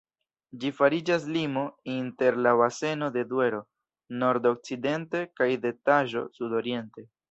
Ĝi 0.61 0.69
fariĝas 0.77 1.27
limo 1.35 1.65
inter 1.97 2.39
la 2.47 2.55
baseno 2.63 3.11
de 3.19 3.27
Duero, 3.35 3.63
nordokcidente, 4.25 5.27
kaj 5.41 5.55
de 5.69 5.79
Taĵo, 5.87 6.31
sudoriente. 6.39 7.13